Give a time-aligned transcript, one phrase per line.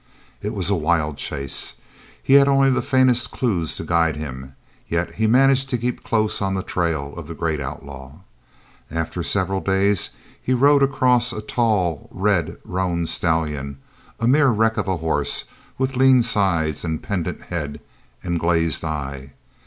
[0.41, 1.75] It was a wild chase.
[2.23, 4.55] He had only the faintest clues to guide him,
[4.89, 8.13] yet he managed to keep close on the trail of the great outlaw.
[8.89, 10.09] After several days
[10.41, 13.77] he rode across a tall red roan stallion,
[14.19, 15.43] a mere wreck of a horse
[15.77, 17.79] with lean sides and pendant head
[18.23, 19.33] and glazed eye.